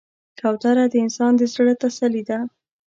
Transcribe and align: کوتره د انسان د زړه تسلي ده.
کوتره 0.39 0.85
د 0.91 0.93
انسان 1.05 1.31
د 1.39 1.41
زړه 1.53 1.73
تسلي 1.83 2.23
ده. 2.29 2.39